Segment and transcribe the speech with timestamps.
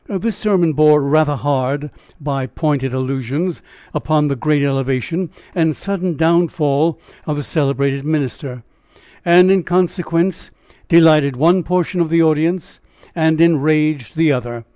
[0.07, 3.61] This sermon bore rather hard (by pointed allusions)
[3.93, 8.63] upon the great elevation and sudden downfall of the celebrated minister,
[9.23, 10.49] and, in consequence,
[10.87, 12.79] delighted one portion of the audience
[13.13, 14.65] and enraged the other.